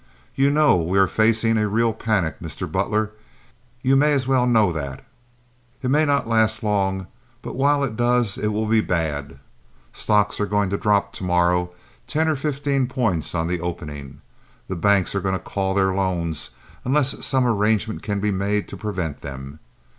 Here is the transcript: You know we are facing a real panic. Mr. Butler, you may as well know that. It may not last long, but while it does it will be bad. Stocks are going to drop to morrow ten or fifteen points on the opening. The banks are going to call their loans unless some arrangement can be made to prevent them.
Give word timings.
You 0.33 0.49
know 0.49 0.77
we 0.77 0.97
are 0.97 1.05
facing 1.05 1.59
a 1.59 1.67
real 1.67 1.93
panic. 1.93 2.39
Mr. 2.39 2.65
Butler, 2.71 3.11
you 3.83 3.95
may 3.95 4.13
as 4.13 4.25
well 4.27 4.47
know 4.47 4.73
that. 4.73 5.05
It 5.83 5.91
may 5.91 6.05
not 6.05 6.27
last 6.27 6.63
long, 6.63 7.05
but 7.43 7.55
while 7.55 7.83
it 7.83 7.95
does 7.95 8.35
it 8.39 8.47
will 8.47 8.65
be 8.65 8.81
bad. 8.81 9.37
Stocks 9.93 10.39
are 10.39 10.47
going 10.47 10.71
to 10.71 10.75
drop 10.79 11.13
to 11.13 11.23
morrow 11.23 11.69
ten 12.07 12.27
or 12.27 12.35
fifteen 12.35 12.87
points 12.87 13.35
on 13.35 13.47
the 13.47 13.61
opening. 13.61 14.21
The 14.67 14.75
banks 14.75 15.13
are 15.13 15.21
going 15.21 15.35
to 15.35 15.39
call 15.39 15.75
their 15.75 15.93
loans 15.93 16.49
unless 16.83 17.23
some 17.23 17.45
arrangement 17.45 18.01
can 18.01 18.19
be 18.19 18.31
made 18.31 18.67
to 18.69 18.77
prevent 18.77 19.17
them. 19.21 19.59